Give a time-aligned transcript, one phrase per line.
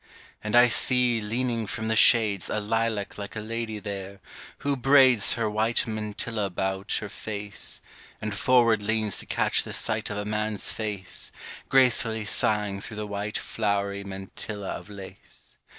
[0.43, 4.19] And I see leaning from the shades A lilac like a lady there,
[4.65, 7.81] who braids Her white mantilla about Her face,
[8.19, 11.31] and forward leans to catch the sight Of a man's face,
[11.69, 15.59] Gracefully sighing through the white Flowery mantilla of lace.